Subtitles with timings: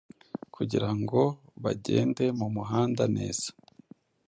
[0.55, 1.21] kugira ngo
[1.63, 3.47] bagende mu muhanda neza